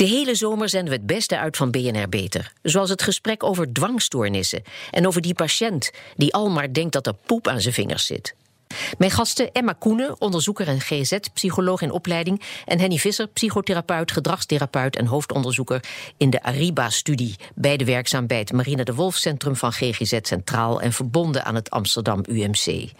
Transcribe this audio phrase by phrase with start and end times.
[0.00, 2.52] De hele zomer zenden we het beste uit van BNR Beter.
[2.62, 7.14] Zoals het gesprek over dwangstoornissen en over die patiënt die al maar denkt dat er
[7.26, 8.34] poep aan zijn vingers zit.
[8.98, 12.42] Mijn gasten Emma Koenen, onderzoeker en GZ-psycholoog in opleiding...
[12.66, 15.84] en Henny Visser, psychotherapeut, gedragstherapeut en hoofdonderzoeker...
[16.16, 20.80] in de Ariba-studie, beide werkzaam bij het Marina de Wolf Centrum van GGZ Centraal...
[20.80, 22.90] en verbonden aan het Amsterdam UMC.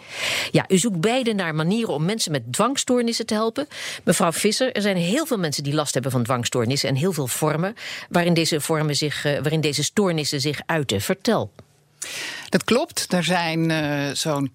[0.51, 3.67] Ja, u zoekt beide naar manieren om mensen met dwangstoornissen te helpen.
[4.03, 6.89] Mevrouw Visser, er zijn heel veel mensen die last hebben van dwangstoornissen...
[6.89, 7.75] en heel veel vormen
[8.09, 11.01] waarin deze, vormen zich, eh, waarin deze stoornissen zich uiten.
[11.01, 11.51] Vertel.
[12.51, 13.13] Dat klopt.
[13.13, 14.51] Er zijn uh, zo'n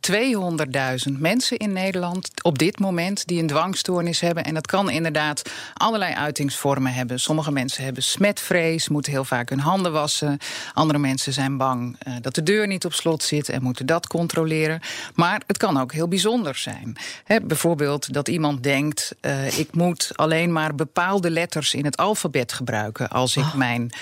[1.08, 4.44] 200.000 mensen in Nederland op dit moment die een dwangstoornis hebben.
[4.44, 5.42] En dat kan inderdaad
[5.74, 7.20] allerlei uitingsvormen hebben.
[7.20, 10.38] Sommige mensen hebben smetvrees, moeten heel vaak hun handen wassen.
[10.74, 14.06] Andere mensen zijn bang uh, dat de deur niet op slot zit en moeten dat
[14.06, 14.80] controleren.
[15.14, 16.96] Maar het kan ook heel bijzonder zijn.
[17.24, 22.52] He, bijvoorbeeld dat iemand denkt: uh, ik moet alleen maar bepaalde letters in het alfabet
[22.52, 23.54] gebruiken als ik oh.
[23.54, 23.92] mijn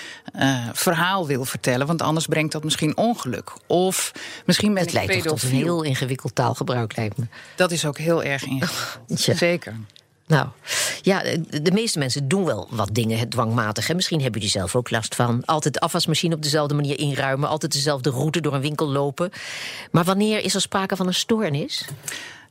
[0.73, 1.87] verhaal wil vertellen.
[1.87, 3.34] Want anders brengt dat misschien ongeluk.
[3.67, 4.11] Of
[4.45, 7.25] misschien met het lijkt toch tot een heel ingewikkeld taalgebruik, lijkt me.
[7.55, 9.37] Dat is ook heel erg ingewikkeld.
[9.37, 9.75] Zeker.
[10.27, 10.47] Nou,
[11.01, 11.21] ja,
[11.61, 13.87] de meeste mensen doen wel wat dingen dwangmatig.
[13.87, 13.93] Hè.
[13.93, 15.45] Misschien hebben jullie zelf ook last van.
[15.45, 17.49] Altijd de afwasmachine op dezelfde manier inruimen.
[17.49, 19.31] Altijd dezelfde route door een winkel lopen.
[19.91, 21.85] Maar wanneer is er sprake van een stoornis?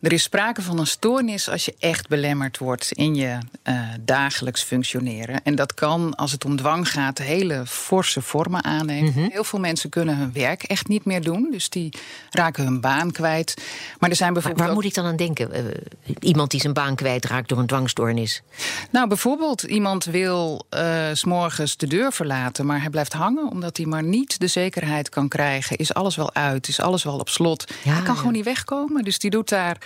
[0.04, 4.62] Er is sprake van een stoornis als je echt belemmerd wordt in je uh, dagelijks
[4.62, 5.40] functioneren.
[5.42, 9.10] En dat kan, als het om dwang gaat, hele forse vormen aannemen.
[9.10, 9.30] Mm -hmm.
[9.30, 11.48] Heel veel mensen kunnen hun werk echt niet meer doen.
[11.50, 11.92] Dus die
[12.30, 13.54] raken hun baan kwijt.
[13.98, 14.62] Maar er zijn bijvoorbeeld.
[14.62, 14.82] waar ook...
[14.82, 15.50] moet ik dan aan denken?
[15.52, 18.42] Uh, iemand die zijn baan kwijtraakt door een dwangstoornis?
[18.90, 23.76] Nou, bijvoorbeeld iemand wil uh, s morgens de deur verlaten, maar hij blijft hangen omdat
[23.76, 25.76] hij maar niet de zekerheid kan krijgen.
[25.76, 26.68] Is alles wel uit?
[26.68, 27.72] Is alles wel op slot?
[27.82, 28.18] Ja, hij kan ja.
[28.18, 29.04] gewoon niet wegkomen.
[29.04, 29.78] Dus die doet daar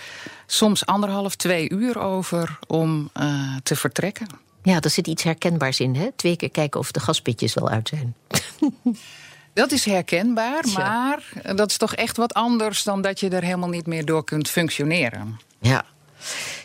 [0.45, 4.27] soms anderhalf, twee uur over om uh, te vertrekken.
[4.63, 6.07] Ja, er zit iets herkenbaars in, hè?
[6.15, 8.15] Twee keer kijken of de gaspitjes wel uit zijn.
[9.53, 11.23] Dat is herkenbaar, maar
[11.55, 14.49] dat is toch echt wat anders dan dat je er helemaal niet meer door kunt
[14.49, 15.39] functioneren.
[15.59, 15.85] Ja.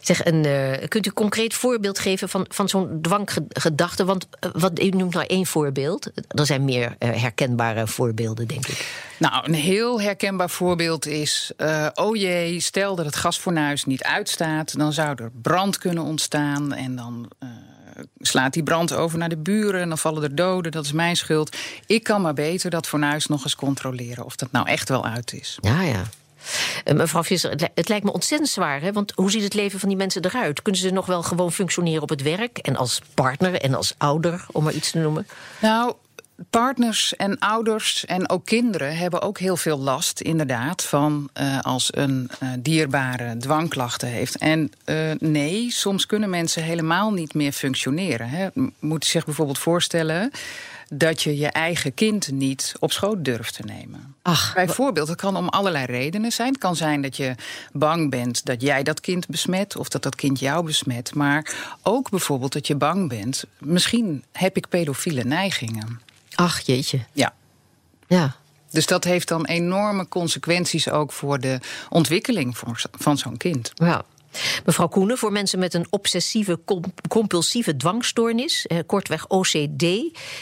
[0.01, 4.05] Zeg, een, uh, kunt u een concreet voorbeeld geven van, van zo'n dwanggedachte?
[4.05, 6.11] Want uh, wat, u noemt nou één voorbeeld.
[6.29, 8.87] Er zijn meer uh, herkenbare voorbeelden, denk ik.
[9.19, 11.53] Nou, een heel herkenbaar voorbeeld is...
[11.95, 14.79] oh jee, stel dat het gasfornuis niet uitstaat...
[14.79, 17.31] dan zou er brand kunnen ontstaan en dan
[18.19, 20.73] slaat die brand over naar de buren en dan vallen er doden.
[20.73, 21.57] Dat is mijn schuld.
[21.87, 25.33] Ik kan maar beter dat fornuis nog eens controleren of dat nou echt wel uit
[25.33, 25.59] is.
[25.61, 26.03] Ja, ja.
[26.85, 28.81] Uh, mevrouw Visser, het, lijkt me ontzettend zwaar.
[28.81, 28.93] Hè?
[28.93, 30.63] Want hoe ziet het leven van die mensen eruit?
[30.63, 32.59] Kunnen ze nog wel gewoon functioneren op het werk?
[32.59, 35.27] En als partner en als ouder, om maar iets te noemen?
[35.61, 35.95] Nou,
[36.51, 41.97] partners en ouders en ook kinderen hebben ook heel veel last, inderdaad, van uh, als
[41.97, 44.37] een uh, dierbare dwangklachten heeft.
[44.39, 44.73] En
[45.19, 48.29] nee, soms kunnen mensen helemaal niet meer functioneren.
[48.29, 48.49] Hè.
[48.79, 50.31] Moet je zich bijvoorbeeld voorstellen
[50.99, 54.15] dat je je eigen kind niet op schoot durft te nemen.
[54.23, 56.49] Ach, Bijvoorbeeld, het kan om allerlei redenen zijn.
[56.49, 57.35] Het kan zijn dat je
[57.73, 61.15] bang bent dat jij dat kind besmet of dat dat kind jou besmet.
[61.15, 66.01] Maar ook bijvoorbeeld dat je bang bent, misschien heb ik pedofiele neigingen.
[66.35, 67.05] Ach jeetje.
[67.13, 67.35] Ja.
[68.07, 68.37] Ja.
[68.71, 72.57] Dus dat heeft dan enorme consequenties ook voor de ontwikkeling
[72.93, 73.73] van zo'n kind.
[73.75, 74.05] Ja.
[74.65, 76.61] Mevrouw Koenen, voor mensen met een obsessieve
[77.09, 79.85] compulsieve dwangstoornis, eh, kortweg OCD,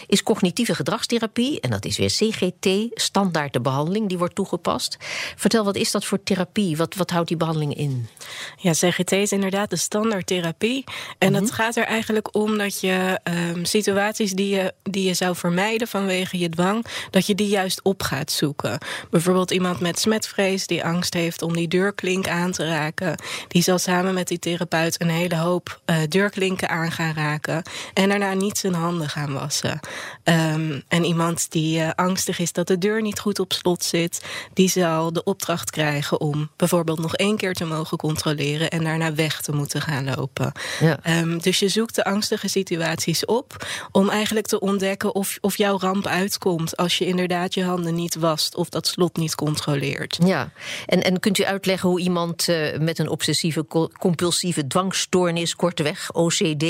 [0.06, 4.96] is cognitieve gedragstherapie, en dat is weer CGT, standaard de behandeling die wordt toegepast.
[5.36, 6.76] Vertel, wat is dat voor therapie?
[6.76, 8.08] Wat, wat houdt die behandeling in?
[8.56, 10.84] Ja, CGT is inderdaad de standaardtherapie.
[11.18, 11.44] En mm -hmm.
[11.44, 15.88] het gaat er eigenlijk om dat je um, situaties die je, die je zou vermijden
[15.88, 18.78] vanwege je dwang, dat je die juist op gaat zoeken.
[19.10, 23.78] Bijvoorbeeld iemand met smetvrees die angst heeft om die deurklink aan te raken, die zal
[23.82, 27.62] samen met die therapeut een hele hoop uh, deurklinken aan gaan raken.
[27.94, 29.80] En daarna niet zijn handen gaan wassen.
[30.24, 34.24] Um, en iemand die uh, angstig is dat de deur niet goed op slot zit,
[34.52, 39.14] die zal de opdracht krijgen om bijvoorbeeld nog één keer te mogen controleren en daarna
[39.14, 40.52] weg te moeten gaan lopen.
[40.80, 41.20] Ja.
[41.20, 45.78] Um, dus je zoekt de angstige situaties op om eigenlijk te ontdekken of, of jouw
[45.78, 50.18] ramp uitkomt als je inderdaad je handen niet wast of dat slot niet controleert.
[50.24, 50.50] Ja,
[50.86, 53.62] en, en kunt u uitleggen hoe iemand uh, met een obsessieve
[53.98, 56.64] compulsieve dwangstoornis, kortweg OCD,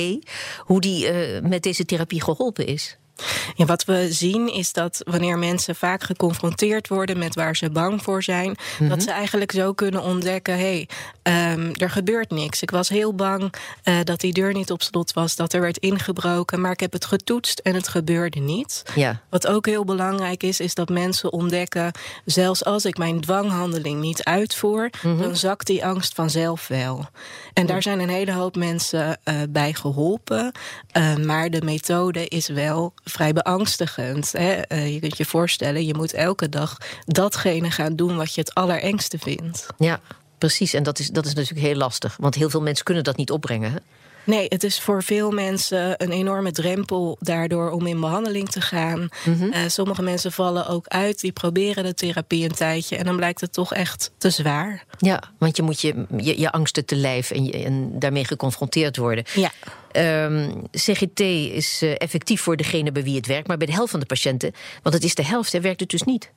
[0.59, 2.97] hoe die uh, met deze therapie geholpen is?
[3.55, 8.03] Ja, wat we zien is dat wanneer mensen vaak geconfronteerd worden met waar ze bang
[8.03, 8.89] voor zijn, Mhm.
[8.89, 10.87] dat ze eigenlijk zo kunnen ontdekken: hé,
[11.23, 12.61] hey, um, er gebeurt niks.
[12.61, 15.77] Ik was heel bang uh, dat die deur niet op slot was, dat er werd
[15.77, 18.83] ingebroken, maar ik heb het getoetst en het gebeurde niet.
[18.95, 19.21] Ja.
[19.29, 21.91] Wat ook heel belangrijk is, is dat mensen ontdekken:
[22.25, 25.21] zelfs als ik mijn dwanghandeling niet uitvoer, mm -hmm.
[25.21, 27.05] dan zakt die angst vanzelf wel.
[27.53, 30.51] En daar zijn een hele hoop mensen uh, bij geholpen,
[30.97, 34.31] uh, maar de methode is wel vrij beangstigend.
[34.31, 34.61] Hè?
[34.71, 38.53] Uh, je kunt je voorstellen, je moet elke dag datgene gaan doen wat je het
[38.53, 39.67] allerengste vindt.
[39.77, 39.99] Ja,
[40.37, 40.73] precies.
[40.73, 42.17] En dat is, dat is natuurlijk heel lastig.
[42.19, 43.83] Want heel veel mensen kunnen dat niet opbrengen.
[44.23, 48.99] Nee, het is voor veel mensen een enorme drempel daardoor om in behandeling te gaan.
[48.99, 49.53] Mm -hmm.
[49.53, 53.41] uh, sommige mensen vallen ook uit, die proberen de therapie een tijdje en dan blijkt
[53.41, 54.85] het toch echt te zwaar.
[54.97, 58.97] Ja, want je moet je, je, je angsten te lijf en, je, en daarmee geconfronteerd
[58.97, 59.23] worden.
[59.35, 59.51] Ja.
[60.25, 63.91] Um, CGT is uh, effectief voor degene bij wie het werkt, maar bij de helft
[63.91, 66.31] van de patiënten, want het is de helft, hè, werkt het dus niet.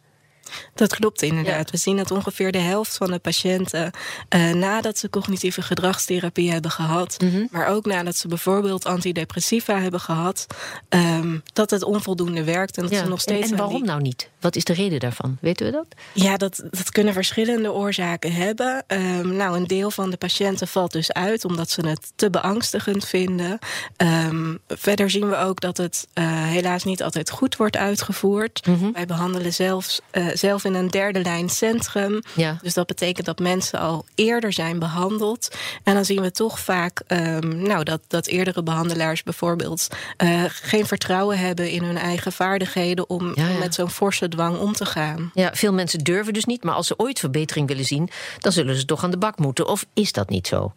[0.74, 1.66] Dat klopt inderdaad.
[1.66, 1.70] Ja.
[1.70, 3.90] We zien dat ongeveer de helft van de patiënten
[4.36, 7.48] uh, nadat ze cognitieve gedragstherapie hebben gehad, mm -hmm.
[7.50, 10.46] maar ook nadat ze bijvoorbeeld antidepressiva hebben gehad,
[10.88, 13.02] um, dat het onvoldoende werkt en dat ja.
[13.02, 13.46] ze nog steeds.
[13.46, 13.84] En, en waarom die...
[13.84, 14.28] nou niet?
[14.40, 15.38] Wat is de reden daarvan?
[15.40, 15.86] Weten we dat?
[16.12, 18.84] Ja, dat, dat kunnen verschillende oorzaken hebben.
[18.86, 23.06] Um, nou, een deel van de patiënten valt dus uit omdat ze het te beangstigend
[23.06, 23.58] vinden.
[23.96, 28.66] Um, verder zien we ook dat het uh, helaas niet altijd goed wordt uitgevoerd.
[28.66, 28.74] Mhm.
[28.76, 28.92] Mm -hmm.
[28.92, 32.22] Wij behandelen zelfs, uh, zelf in een derde lijn centrum.
[32.34, 32.58] Ja.
[32.62, 35.56] Dus dat betekent dat mensen al eerder zijn behandeld.
[35.82, 39.88] En dan zien we toch vaak um, nou, dat, dat eerdere behandelaars bijvoorbeeld
[40.22, 43.52] uh, geen vertrouwen hebben in hun eigen vaardigheden om, Ja, ja.
[43.52, 45.30] om met zo'n forse dwang om te gaan.
[45.34, 48.76] Ja, veel mensen durven dus niet, maar als ze ooit verbetering willen zien, dan zullen
[48.76, 49.66] ze toch aan de bak moeten.
[49.68, 50.72] Of is dat niet zo?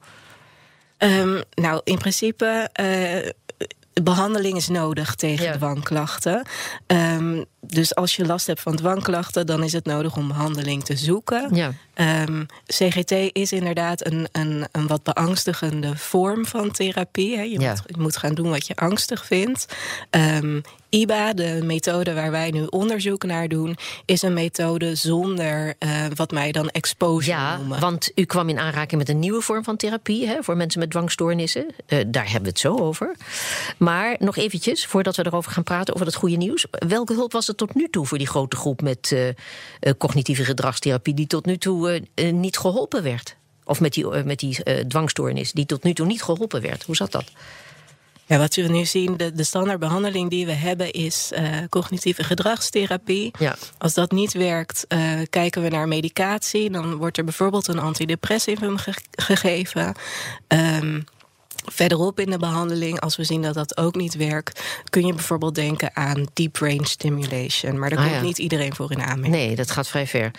[0.97, 2.69] Um, nou, in principe.
[2.81, 3.29] Uh,
[4.03, 5.51] behandeling is nodig tegen Ja.
[5.51, 6.45] dwangklachten.
[6.87, 10.95] Um, dus als je last hebt van dwangklachten, dan is het nodig om behandeling te
[10.95, 11.55] zoeken.
[11.55, 11.71] Ja.
[12.27, 17.35] Um, CGT is inderdaad een, een, een wat beangstigende vorm van therapie.
[17.35, 17.41] Hè.
[17.41, 17.69] Je, Ja.
[17.69, 19.65] moet, je moet gaan doen wat je angstig vindt.
[20.11, 26.05] Um, IBA, de methode waar wij nu onderzoek naar doen, is een methode zonder uh,
[26.15, 27.79] wat wij dan exposure Ja, noemen.
[27.79, 30.89] want u kwam in aanraking met een nieuwe vorm van therapie hè, voor mensen met
[30.89, 31.65] dwangstoornissen.
[31.87, 33.15] Uh, daar hebben we het zo over.
[33.77, 36.65] Maar nog eventjes, voordat we erover gaan praten, over dat goede nieuws.
[36.87, 39.29] Welke hulp was er tot nu toe voor die grote groep met uh,
[39.97, 43.35] cognitieve gedragstherapie die tot nu toe uh, niet geholpen werd?
[43.63, 46.83] Of met die, met die dwangstoornis die tot nu toe niet geholpen werd?
[46.83, 47.31] Hoe zat dat?
[48.29, 53.31] Ja, wat we nu zien, de, de standaardbehandeling die we hebben is uh, cognitieve gedragstherapie.
[53.39, 53.55] Ja.
[53.77, 56.69] Als dat niet werkt, uh, kijken we naar medicatie.
[56.69, 59.95] Dan wordt er bijvoorbeeld een antidepressivum ge gegeven.
[60.47, 61.03] Um,
[61.71, 65.55] Verderop in de behandeling, als we zien dat dat ook niet werkt, kun je bijvoorbeeld
[65.55, 67.79] denken aan deep range stimulation.
[67.79, 68.21] Maar daar Ah, komt ja.
[68.21, 69.35] niet iedereen voor in aanmerking.
[69.35, 70.31] Nee, dat gaat vrij ver.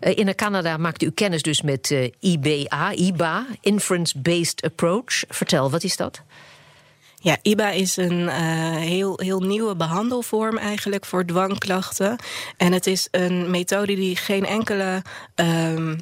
[0.00, 5.24] Uh, in Canada maakte u kennis dus met uh, IBA, IBA, Inference-Based Approach.
[5.28, 6.22] Vertel, wat is dat?
[7.16, 8.32] Ja, IBA is een uh,
[8.76, 12.16] heel, heel nieuwe behandelvorm eigenlijk voor dwangklachten.
[12.56, 15.02] En het is een methode die geen enkele.
[15.34, 15.98] Um,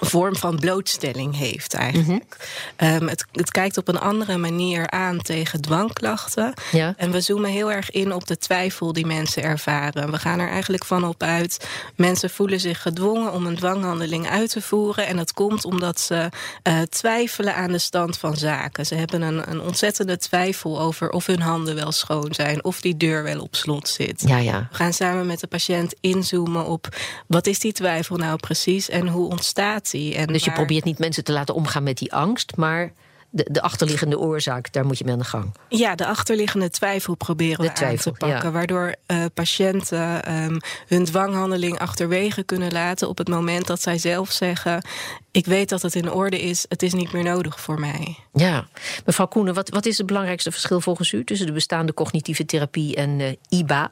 [0.00, 2.36] vorm van blootstelling heeft eigenlijk.
[2.78, 2.94] Mm -hmm.
[2.94, 6.54] um, het, het, kijkt op een andere manier aan tegen dwangklachten.
[6.72, 6.94] Ja.
[6.96, 10.10] En we zoomen heel erg in op de twijfel die mensen ervaren.
[10.10, 11.68] We gaan er eigenlijk van op uit.
[11.96, 15.06] Mensen voelen zich gedwongen om een dwanghandeling uit te voeren.
[15.06, 16.28] En dat komt omdat ze
[16.62, 18.86] uh, twijfelen aan de stand van zaken.
[18.86, 22.64] Ze hebben een, een, ontzettende twijfel over of hun handen wel schoon zijn.
[22.64, 24.22] Of die deur wel op slot zit.
[24.26, 24.66] Ja, ja.
[24.70, 26.88] We gaan samen met de patiënt inzoomen op
[27.26, 30.58] wat is die twijfel nou precies en hoe ontstaat en dus je waar...
[30.58, 32.92] probeert niet mensen te laten omgaan met die angst, maar
[33.30, 35.54] de, de, achterliggende oorzaak, daar moet je mee aan de gang.
[35.68, 38.48] Ja, de achterliggende twijfel proberen we twijfel, aan te pakken.
[38.48, 38.54] Ja.
[38.54, 44.30] Waardoor uh, patiënten um, hun dwanghandeling achterwege kunnen laten op het moment dat zij zelf
[44.30, 44.84] zeggen:
[45.30, 48.16] Ik weet dat het in orde is, het is niet meer nodig voor mij.
[48.32, 48.68] Ja,
[49.04, 52.96] mevrouw Koenen, wat, wat is het belangrijkste verschil volgens u tussen de bestaande cognitieve therapie
[52.96, 53.90] en uh, IBA?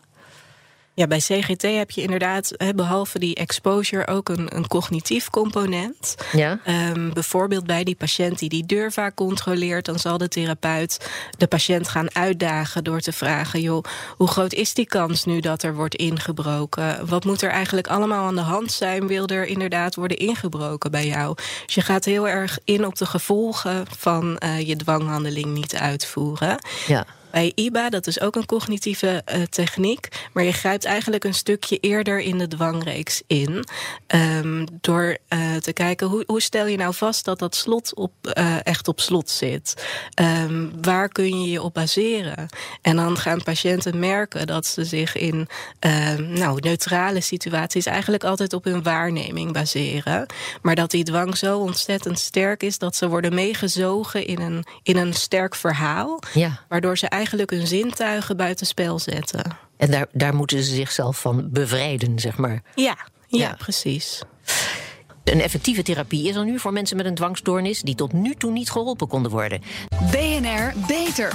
[0.97, 6.15] Ja, bij CGT heb je inderdaad, behalve die exposure, ook een, een cognitief component.
[6.33, 6.61] Ja.
[6.95, 11.47] Um, bijvoorbeeld bij die patiënt die die deur vaak controleert, dan zal de therapeut de
[11.47, 13.85] patiënt gaan uitdagen door te vragen: joh,
[14.17, 17.07] hoe groot is die kans nu dat er wordt ingebroken?
[17.07, 19.07] Wat moet er eigenlijk allemaal aan de hand zijn?
[19.07, 21.35] Wil er inderdaad worden ingebroken bij jou?
[21.67, 26.59] Dus je gaat heel erg in op de gevolgen van uh, je dwanghandeling niet uitvoeren.
[26.87, 27.07] Ja.
[27.37, 30.09] Bij IBA, dat is ook een cognitieve uh, techniek.
[30.33, 33.65] Maar je grijpt eigenlijk een stukje eerder in de dwangreeks in.
[34.15, 38.13] Um, door uh, te kijken hoe, hoe stel je nou vast dat dat slot op,
[38.39, 39.87] uh, echt op slot zit.
[40.45, 42.49] Um, waar kun je je op baseren?
[42.83, 45.49] En dan gaan patiënten merken dat ze zich in
[45.81, 50.27] um, nou, neutrale situaties eigenlijk altijd op hun waarneming baseren.
[50.63, 54.97] Maar dat die dwang zo ontzettend sterk is dat ze worden meegezogen in een, in
[54.97, 56.23] een sterk verhaal.
[56.33, 56.65] Ja.
[56.69, 59.57] Waardoor ze eigenlijk hun zintuigen buitenspel zetten.
[59.77, 62.63] En daar, daar moeten ze zichzelf van bevrijden, zeg maar.
[62.75, 63.55] Ja, ja, ja.
[63.59, 64.23] precies.
[65.25, 68.51] Een effectieve therapie is er nu voor mensen met een dwangstoornis die tot nu toe
[68.51, 69.63] niet geholpen konden worden.
[70.11, 71.33] BNR Beter.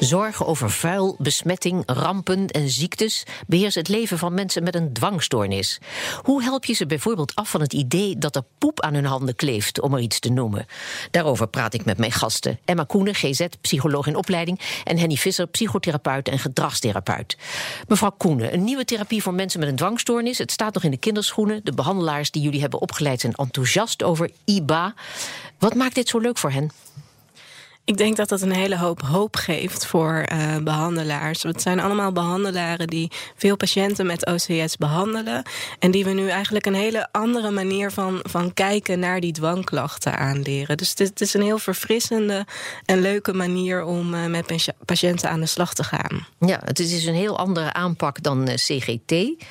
[0.00, 5.80] Zorgen over vuil, besmetting, rampen en ziektes beheersen het leven van mensen met een dwangstoornis.
[6.22, 9.36] Hoe help je ze bijvoorbeeld af van het idee dat er poep aan hun handen
[9.36, 10.66] kleeft, om er iets te noemen?
[11.10, 12.58] Daarover praat ik met mijn gasten.
[12.64, 17.36] Emma Koenen, GZ, psycholoog in opleiding, en Henny Visser, psychotherapeut en gedragstherapeut.
[17.88, 20.38] Mevrouw Koenen, een nieuwe therapie voor mensen met een dwangstoornis.
[20.38, 21.60] Het staat nog in de kinderschoenen.
[21.64, 24.94] De behandelaars die jullie hebben opgeleid zijn enthousiast over IBA.
[25.58, 26.70] Wat maakt dit zo leuk voor hen?
[27.90, 31.42] Ik denk dat dat een hele hoop hoop geeft voor uh, behandelaars.
[31.42, 35.42] Het zijn allemaal behandelaren die veel patiënten met OCS behandelen.
[35.78, 40.18] En die we nu eigenlijk een hele andere manier van, van kijken naar die dwangklachten
[40.18, 40.76] aanleren.
[40.76, 42.46] Dus het is, een heel verfrissende
[42.84, 46.26] en leuke manier om uh, met patiënten aan de slag te gaan.
[46.38, 49.44] Ja, het is dus een heel andere aanpak dan uh, CGT.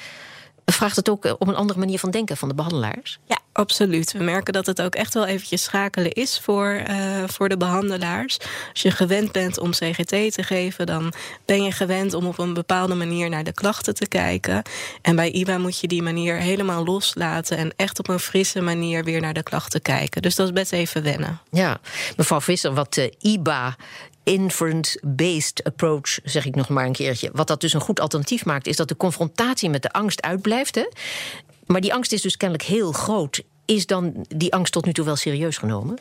[0.65, 3.19] Vraagt het ook om een andere manier van denken van de behandelaars?
[3.25, 4.11] Ja, absoluut.
[4.11, 8.37] We merken dat het ook echt wel eventjes schakelen is voor, uh, voor de behandelaars.
[8.71, 11.13] Als je gewend bent om CGT te geven, dan
[11.45, 14.61] ben je gewend om op een bepaalde manier naar de klachten te kijken.
[15.01, 19.03] En bij IBA moet je die manier helemaal loslaten en echt op een frisse manier
[19.03, 20.21] weer naar de klachten kijken.
[20.21, 21.39] Dus dat is best even wennen.
[21.51, 21.79] Ja,
[22.17, 23.75] mevrouw Visser, wat uh, IBA
[24.23, 27.29] inference-based approach, zeg ik nog maar een keertje.
[27.33, 30.75] Wat dat dus een goed alternatief maakt, is dat de confrontatie met de angst uitblijft.
[30.75, 30.85] Hè?
[31.71, 33.43] Maar die angst is dus kennelijk heel groot.
[33.65, 35.97] Is dan die angst tot nu toe wel serieus genomen?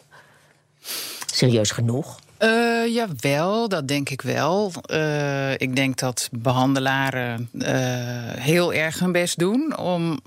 [1.33, 2.19] Serieus genoeg?
[2.39, 4.73] Uh, jawel, dat denk ik wel.
[4.91, 7.67] Uh, ik denk dat behandelaren uh,
[8.35, 10.21] heel erg hun best doen om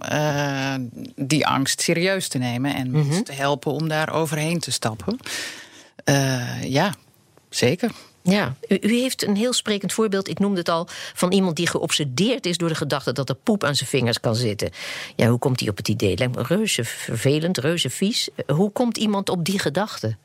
[1.15, 3.23] die angst serieus te nemen en mm -hmm.
[3.23, 5.17] te helpen om daar overheen te stappen.
[6.61, 6.93] ja,
[7.49, 7.91] zeker.
[8.23, 11.67] Ja, u, u, heeft een heel sprekend voorbeeld, ik noemde het al, van iemand die
[11.67, 14.69] geobsedeerd is door de gedachte dat er poep aan zijn vingers kan zitten.
[15.15, 16.17] Ja, hoe komt hij op het idee?
[16.17, 18.29] Lijkt me reuze vervelend, reuze vies.
[18.47, 20.15] Hoe komt iemand op die gedachte?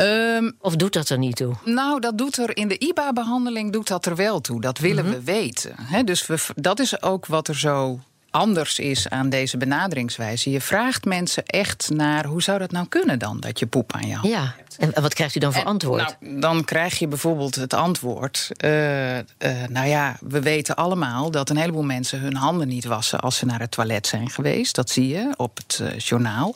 [0.00, 1.54] Um, of doet dat er niet toe?
[1.64, 4.60] Nou, dat doet er in de IBA-behandeling doet dat er wel toe.
[4.60, 5.18] Dat willen mm -hmm.
[5.18, 5.74] we weten.
[5.76, 10.50] He, dus we, dat is ook wat er zo anders is aan deze benaderingswijze.
[10.50, 14.06] Je vraagt mensen echt naar hoe zou dat nou kunnen dan dat je poep aan
[14.06, 14.54] je hand ja.
[14.56, 14.67] hebt.
[14.76, 16.16] En wat krijgt u dan voor en, antwoord?
[16.20, 18.50] Nou, dan krijg je bijvoorbeeld het antwoord.
[18.64, 19.22] Uh, uh,
[19.68, 23.46] nou ja, we weten allemaal dat een heleboel mensen hun handen niet wassen als ze
[23.46, 24.74] naar het toilet zijn geweest.
[24.74, 26.54] Dat zie je op het uh, journaal.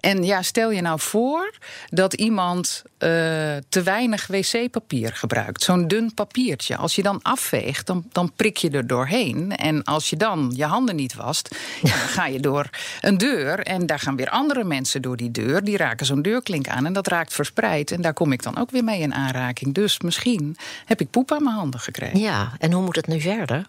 [0.00, 1.54] En ja, stel je nou voor
[1.88, 2.82] dat iemand
[3.68, 5.62] te weinig wc-papier gebruikt.
[5.62, 6.76] Zo'n dun papiertje.
[6.76, 9.56] Als je dan afveegt, dan, dan prik je er doorheen.
[9.56, 13.58] En als je dan je handen niet wast, ja, dan ga je door een deur.
[13.58, 15.64] En daar gaan weer andere mensen door die deur.
[15.64, 17.51] Die raken zo'n deurklink aan en dat raakt verspreid.
[17.54, 19.74] En daar kom ik dan ook weer mee in aanraking.
[19.74, 22.18] Dus misschien heb ik poep aan mijn handen gekregen.
[22.18, 23.68] Ja, en hoe moet het nu verder?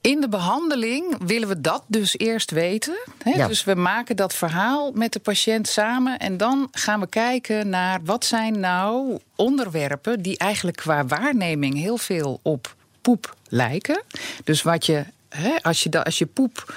[0.00, 2.96] In de behandeling willen we dat dus eerst weten.
[3.24, 3.46] Ja.
[3.46, 6.18] Dus we maken dat verhaal met de patiënt samen.
[6.18, 11.96] En dan gaan we kijken naar wat zijn nou onderwerpen die eigenlijk qua waarneming heel
[11.96, 14.02] veel op poep lijken.
[14.44, 15.04] Dus wat je,
[15.62, 16.74] als je, als je poep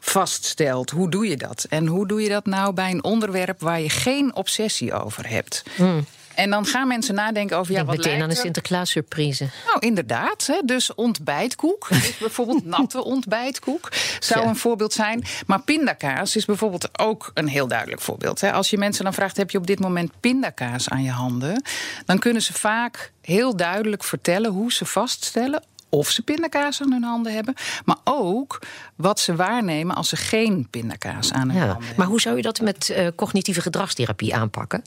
[0.00, 1.66] vaststelt, hoe doe je dat?
[1.68, 5.62] En hoe doe je dat nou bij een onderwerp waar je geen obsessie over hebt?
[5.76, 6.04] Hmm.
[6.34, 7.72] En dan gaan mensen nadenken over...
[7.72, 9.48] Ja, wat meteen aan een Sinterklaas surprise.
[9.66, 10.46] Nou, inderdaad.
[10.46, 13.88] Hè, dus ontbijtkoek is bijvoorbeeld natte ontbijtkoek.
[14.18, 15.24] Zou een voorbeeld zijn.
[15.46, 18.40] Maar pindakaas is bijvoorbeeld ook een heel duidelijk voorbeeld.
[18.40, 18.52] Hè.
[18.52, 21.64] Als je mensen dan vraagt, heb je op dit moment pindakaas aan je handen?
[22.06, 27.02] Dan kunnen ze vaak heel duidelijk vertellen hoe ze vaststellen of ze pindakaas aan hun
[27.02, 27.54] handen hebben,
[27.84, 28.58] maar ook
[28.96, 31.96] wat ze waarnemen als ze geen pindakaas aan hun handen hebben.
[31.96, 34.82] Maar hoe zou je dat met uh, cognitieve gedragstherapie aanpakken?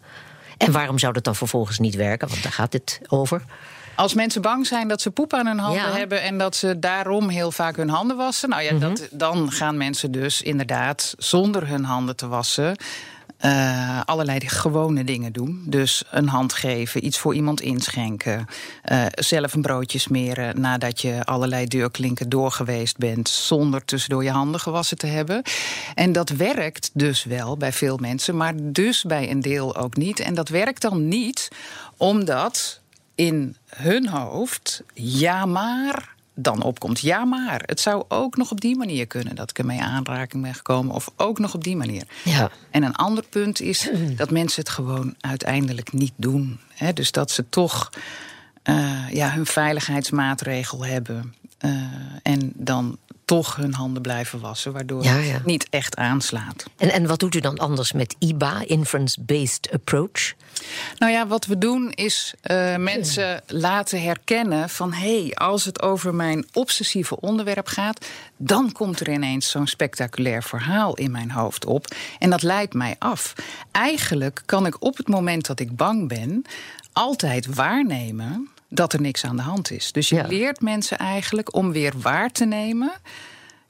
[0.58, 2.28] En waarom zou dat dan vervolgens niet werken?
[2.28, 3.42] Want daar gaat het over.
[3.96, 7.30] Als mensen bang zijn dat ze poep aan hun handen hebben en dat ze daarom
[7.30, 11.84] heel vaak hun handen wassen, nou ja, dat, dan gaan mensen dus inderdaad zonder hun
[11.84, 12.76] handen te wassen
[13.46, 15.64] uh, allerlei gewone dingen doen.
[15.66, 18.46] Dus een hand geven, iets voor iemand inschenken.
[18.92, 23.30] Uh, zelf een broodje smeren nadat je allerlei deurklinken doorgeweest bent.
[23.30, 25.42] zonder tussendoor je handen gewassen te hebben.
[25.94, 30.20] En dat werkt dus wel bij veel mensen, maar dus bij een deel ook niet.
[30.20, 31.48] En dat werkt dan niet
[31.98, 32.80] omdat
[33.16, 37.00] in hun hoofd ja maar dan opkomt.
[37.00, 40.54] Ja, maar het zou ook nog op die manier kunnen dat ik ermee aanraking ben
[40.54, 40.96] gekomen.
[40.96, 42.04] Of ook nog op die manier.
[42.24, 42.50] Ja.
[42.72, 46.60] En een ander punt is dat mensen het gewoon uiteindelijk niet doen.
[46.74, 47.90] He, dus dat ze toch
[48.64, 51.34] uh, ja, hun veiligheidsmaatregel hebben.
[51.66, 51.72] Uh,
[52.24, 55.34] en dan toch hun handen blijven wassen, waardoor Ja, ja.
[55.34, 56.66] het niet echt aanslaat.
[56.78, 60.34] En, en wat doet u dan anders met IBA, Inference-Based Approach?
[60.98, 65.82] Nou ja, wat we doen is eh, mensen laten herkennen van hé, hey, als het
[65.82, 68.06] over mijn obsessieve onderwerp gaat,
[68.38, 71.88] dan komt er ineens zo'n spectaculair verhaal in mijn hoofd op.
[72.20, 73.34] En dat leidt mij af.
[73.72, 76.46] Eigenlijk kan ik op het moment dat ik bang ben,
[76.94, 79.92] altijd waarnemen dat er niks aan de hand is.
[79.92, 80.28] Dus je Ja.
[80.28, 82.92] leert mensen eigenlijk om weer waar te nemen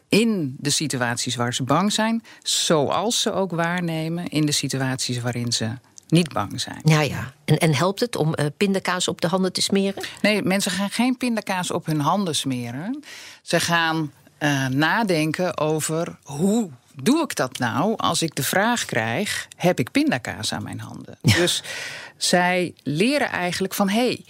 [0.09, 5.51] in de situaties waar ze bang zijn, zoals ze ook waarnemen in de situaties waarin
[5.53, 5.69] ze
[6.07, 6.79] niet bang zijn.
[6.83, 7.33] Ja, ja.
[7.45, 10.03] En, en helpt het om eh, pindakaas op de handen te smeren?
[10.21, 13.03] Nee, mensen gaan geen pindakaas op hun handen smeren.
[13.41, 19.47] Ze gaan eh, nadenken over hoe doe ik dat nou als ik de vraag krijg:
[19.55, 21.17] heb ik pindakaas aan mijn handen?
[21.21, 21.63] Dus
[22.17, 24.25] zij leren eigenlijk van hé, hey,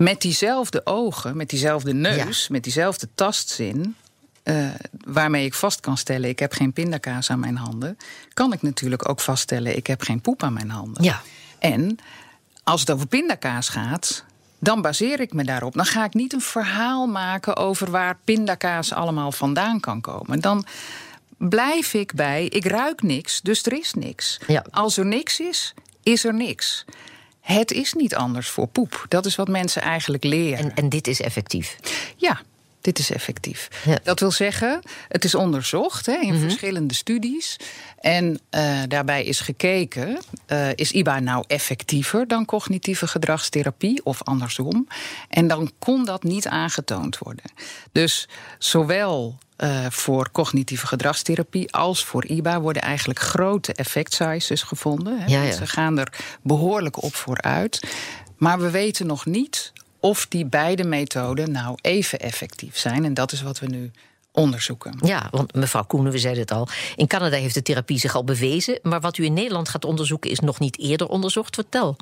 [0.00, 3.96] met diezelfde ogen, met diezelfde neus, met diezelfde tastzin.
[4.42, 4.68] eh,
[5.04, 7.96] waarmee ik vast kan stellen: ik heb geen pindakaas aan mijn handen,
[8.34, 11.02] kan ik natuurlijk ook vaststellen: ik heb geen poep aan mijn handen.
[11.02, 11.20] Ja.
[11.58, 11.98] En
[12.64, 14.24] als het over pindakaas gaat,
[14.58, 15.74] dan baseer ik me daarop.
[15.74, 20.40] Dan ga ik niet een verhaal maken over waar pindakaas allemaal vandaan kan komen.
[20.40, 20.64] Dan
[21.36, 24.40] blijf ik bij, ik ruik niks, dus er is niks.
[24.46, 24.64] Ja.
[24.70, 26.84] Als er niks is, is er niks.
[27.52, 29.06] Het is niet anders voor poep.
[29.08, 30.64] Dat is wat mensen eigenlijk leren.
[30.64, 31.76] En, en dit is effectief.
[32.16, 32.40] Ja,
[32.80, 33.68] dit is effectief.
[33.84, 33.98] Ja.
[34.02, 37.56] Dat wil zeggen, het is onderzocht hè, in verschillende studies.
[38.00, 44.88] En eh, daarbij is gekeken, eh, is IBA nou effectiever dan cognitieve gedragstherapie of andersom?
[45.28, 47.44] En dan kon dat niet aangetoond worden.
[47.92, 48.28] Dus
[48.58, 55.18] zowel eh, voor cognitieve gedragstherapie als voor IBA worden eigenlijk grote effect sizes gevonden.
[55.18, 55.24] Hè.
[55.24, 55.40] Ja, ja.
[55.40, 56.12] Mensen gaan er
[56.42, 57.80] behoorlijk op vooruit.
[58.36, 63.04] Maar we weten nog niet of die beide methoden nou even effectief zijn.
[63.04, 63.90] En dat is wat we nu
[64.32, 64.98] onderzoeken.
[65.02, 66.68] Ja, want mevrouw Koenen, we zeiden het al.
[66.96, 68.78] In Canada heeft de therapie zich al bewezen.
[68.82, 71.54] Maar wat u in Nederland gaat onderzoeken is nog niet eerder onderzocht.
[71.54, 71.96] Vertel.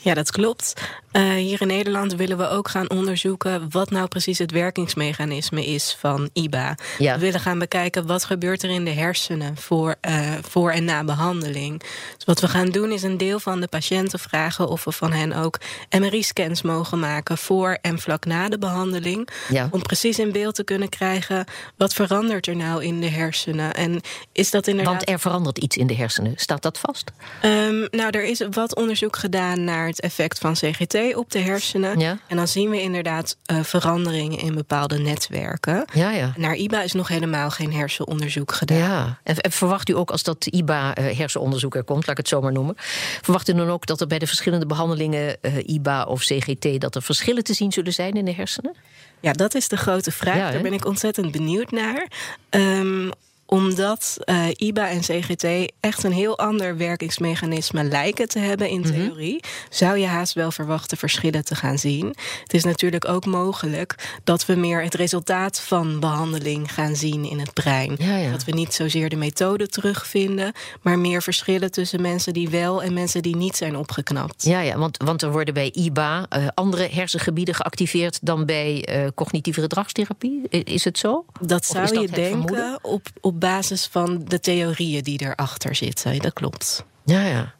[0.00, 0.74] Ja, dat klopt.
[1.10, 5.96] Eh, hier in Nederland willen we ook gaan onderzoeken wat nou precies het werkingsmechanisme is
[6.00, 6.76] van IBA.
[6.98, 7.14] Ja.
[7.14, 11.04] We willen gaan bekijken wat gebeurt er in de hersenen voor, eh, voor en na
[11.04, 11.82] behandeling.
[12.16, 15.12] Dus wat we gaan doen is een deel van de patiënten vragen of we van
[15.12, 15.60] hen ook
[15.98, 19.28] MRI-scans mogen maken voor en vlak na de behandeling.
[19.48, 19.68] Ja.
[19.70, 21.44] Om precies in beeld te kunnen krijgen
[21.76, 23.74] wat verandert er nou in de hersenen.
[23.74, 24.00] En
[24.32, 24.94] is dat inderdaad.
[24.94, 26.32] Want er verandert iets in de hersenen.
[26.36, 27.10] Staat dat vast?
[27.40, 31.98] Ehm, nou, er is wat onderzoek gedaan naar het effect van CGT op de hersenen.
[31.98, 32.18] Ja.
[32.26, 35.84] En dan zien we inderdaad eh, veranderingen in bepaalde netwerken.
[35.92, 36.32] Ja, ja.
[36.36, 38.78] Naar IBA is nog helemaal geen hersenonderzoek gedaan.
[38.78, 42.40] Ja, en, en verwacht u ook als dat IBA-hersenonderzoek er komt, laat ik het zo
[42.40, 42.74] maar noemen,
[43.22, 46.94] verwacht u dan ook dat er bij de verschillende behandelingen, eh, IBA of CGT, dat
[46.94, 48.76] er verschillen te zien zullen zijn in de hersenen?
[49.20, 50.36] Ja, dat is de grote vraag.
[50.36, 50.50] Ja?
[50.50, 52.06] Daar ben ik ontzettend benieuwd naar.
[52.50, 53.10] Ehm,
[53.54, 58.92] omdat eh, IBA en CGT echt een heel ander werkingsmechanisme lijken te hebben in Mhm.
[58.92, 59.40] theorie,
[59.70, 62.06] zou je haast wel verwachten verschillen te gaan zien.
[62.42, 67.38] Het is natuurlijk ook mogelijk dat we meer het resultaat van behandeling gaan zien in
[67.38, 67.94] het brein.
[67.98, 68.30] Ja, ja.
[68.30, 72.92] Dat we niet zozeer de methode terugvinden, maar meer verschillen tussen mensen die wel en
[72.92, 74.44] mensen die niet zijn opgeknapt.
[74.44, 79.06] Ja, ja want, want er worden bij IBA eh, andere hersengebieden geactiveerd dan bij eh,
[79.14, 80.48] cognitieve gedragstherapie.
[80.48, 81.24] Is het zo?
[81.40, 82.78] Dat Of zou dat je denken vermoeden?
[82.82, 86.18] op, op basis van de theorieën die erachter zitten.
[86.18, 86.84] Dat klopt.
[87.04, 87.54] Ja, ja.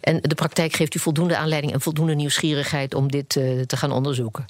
[0.00, 3.92] En de praktijk geeft u voldoende aanleiding en voldoende nieuwsgierigheid om dit eh, te gaan
[3.92, 4.44] onderzoeken.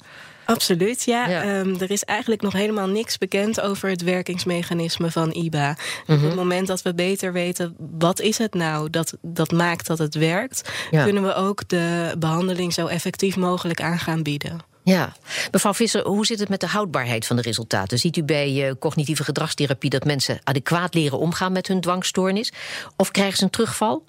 [0.45, 1.27] Absoluut, ja.
[1.27, 1.41] Ja.
[1.43, 5.77] Ehm, er is eigenlijk nog helemaal niks bekend over het werkingsmechanisme van IBA.
[6.07, 6.17] Mhm.
[6.17, 9.97] Op het moment dat we beter weten wat is het nou dat, dat maakt dat
[9.97, 11.03] het werkt, Ja.
[11.03, 14.70] kunnen we ook de behandeling zo effectief mogelijk aan gaan bieden.
[14.83, 15.13] Ja,
[15.51, 17.99] mevrouw Visser, hoe zit het met de houdbaarheid van de resultaten?
[17.99, 22.51] Ziet u bij eh, cognitieve gedragstherapie dat mensen adequaat leren omgaan met hun dwangstoornis?
[22.95, 24.03] Of krijgen ze een terugval?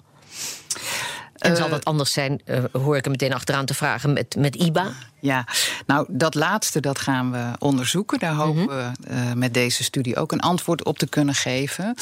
[1.37, 4.55] En zal dat anders zijn, uh, hoor ik er meteen achteraan te vragen, met, met
[4.55, 4.91] IBA?
[5.23, 5.45] Ja,
[5.85, 8.19] nou dat laatste dat gaan we onderzoeken.
[8.19, 11.95] Daar hopen we uh, met deze studie ook een antwoord op te kunnen geven.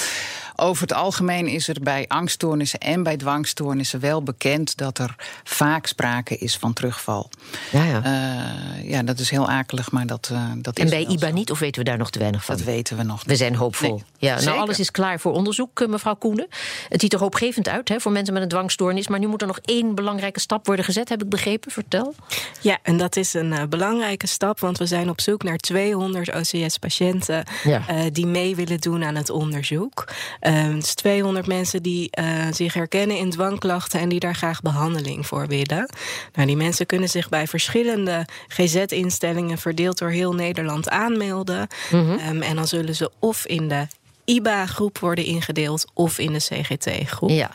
[0.55, 5.85] Over het algemeen is er bij angststoornissen en bij dwangstoornissen wel bekend dat er vaak
[5.85, 7.29] sprake is van terugval.
[7.71, 8.01] Ja, ja.
[8.05, 10.91] Uh, ja dat is heel akelig, maar dat, uh, dat en is.
[10.91, 11.33] En bij IBA zo.
[11.33, 12.55] niet, of weten we daar nog te weinig van?
[12.55, 13.17] Dat weten we nog.
[13.17, 13.25] Niet.
[13.25, 13.89] We zijn hoopvol.
[13.89, 16.47] Nee, ja, nou, alles is klaar voor onderzoek, mevrouw Koenen.
[16.89, 19.07] Het ziet er hoopgevend uit hè, voor mensen met een dwangstoornis.
[19.07, 21.71] Maar nu moet er nog één belangrijke stap worden gezet, heb ik begrepen.
[21.71, 22.15] Vertel.
[22.61, 26.35] Ja, en dat is een uh, belangrijke stap, want we zijn op zoek naar 200
[26.35, 27.83] OCS-patiënten ja.
[27.89, 30.07] uh, die mee willen doen aan het onderzoek.
[30.41, 35.27] Uh, dus 200 mensen die uh, zich herkennen in dwangklachten en die daar graag behandeling
[35.27, 35.89] voor willen.
[36.33, 41.67] Nou, die mensen kunnen zich bij verschillende GZ-instellingen verdeeld door heel Nederland aanmelden.
[41.91, 41.99] Mhm.
[42.01, 42.35] Mm -hmm.
[42.35, 43.87] um, en dan zullen ze of in de
[44.31, 47.29] IBA-groep worden ingedeeld of in de CGT-groep.
[47.29, 47.51] Ja.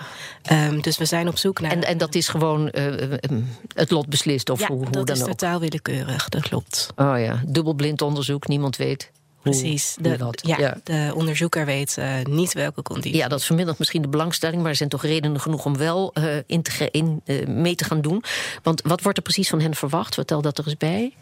[0.53, 1.71] Um, dus we zijn op zoek naar.
[1.71, 3.13] En, en dat is gewoon uh,
[3.75, 5.29] het lot beslist, of ja, hoe, hoe dat dan is ook?
[5.29, 6.93] totaal willekeurig, dat klopt.
[6.97, 9.11] Oh ja, dubbelblind onderzoek, niemand weet.
[9.51, 9.97] Precies.
[10.01, 10.41] De, dat.
[10.47, 10.77] ja, ja.
[10.85, 13.17] de onderzoeker weet uh, niet welke conditie.
[13.17, 16.37] Ja, dat vermindert misschien de belangstelling, maar er zijn toch redenen genoeg om wel uh,
[16.47, 18.23] in te, in, uh, mee te gaan doen.
[18.63, 20.15] Want wat wordt er precies van hen verwacht?
[20.15, 21.15] Vertel dat er eens bij.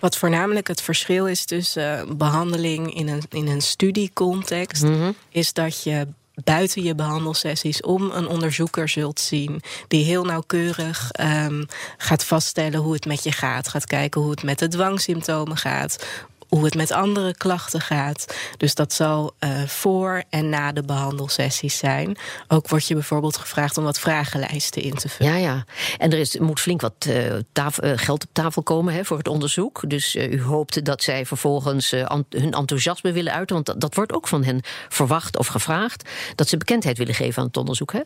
[0.00, 5.14] Wat voornamelijk het verschil is tussen uh, behandeling in een, in een studiecontext, mm -hmm.
[5.28, 6.06] is dat je
[6.44, 12.92] buiten je behandelsessies om een onderzoeker zult zien die heel nauwkeurig um, gaat vaststellen hoe
[12.92, 16.06] het met je gaat, gaat kijken hoe het met de dwangsymptomen gaat,
[16.50, 18.34] hoe het met andere klachten gaat.
[18.56, 22.16] Dus dat zal uh, voor en na de behandelsessies zijn.
[22.48, 25.32] Ook wordt je bijvoorbeeld gevraagd om wat vragenlijsten in te vullen.
[25.32, 25.64] Ja, ja.
[25.98, 29.18] En er is, moet flink wat uh, tafel, uh, geld op tafel komen hè, voor
[29.18, 29.82] het onderzoek.
[29.86, 33.54] Dus u hoopt dat zij vervolgens hun enthousiasme willen uiten.
[33.54, 36.08] Want dat, dat wordt ook van hen verwacht of gevraagd.
[36.34, 38.00] Dat ze bekendheid willen geven aan het onderzoek, hè?